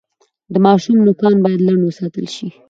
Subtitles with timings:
[0.53, 2.47] د ماشوم نوکان باید لنډ وساتل شي۔